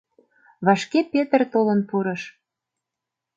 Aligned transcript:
Вашке 0.65 0.99
Петр 1.13 1.41
толын 1.53 1.79
пурыш. 1.89 2.21